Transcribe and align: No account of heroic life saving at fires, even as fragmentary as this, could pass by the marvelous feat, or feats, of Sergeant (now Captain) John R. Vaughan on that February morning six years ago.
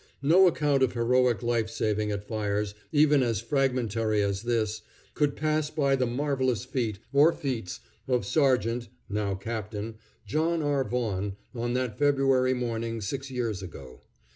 No 0.23 0.47
account 0.47 0.81
of 0.81 0.93
heroic 0.93 1.43
life 1.43 1.69
saving 1.69 2.09
at 2.09 2.23
fires, 2.23 2.73
even 2.91 3.21
as 3.21 3.39
fragmentary 3.39 4.23
as 4.23 4.41
this, 4.41 4.81
could 5.13 5.35
pass 5.35 5.69
by 5.69 5.95
the 5.95 6.07
marvelous 6.07 6.65
feat, 6.65 6.97
or 7.13 7.31
feats, 7.31 7.81
of 8.07 8.25
Sergeant 8.25 8.87
(now 9.07 9.35
Captain) 9.35 9.93
John 10.25 10.63
R. 10.63 10.83
Vaughan 10.83 11.35
on 11.53 11.73
that 11.73 11.99
February 11.99 12.55
morning 12.55 12.99
six 12.99 13.29
years 13.29 13.61
ago. 13.61 14.01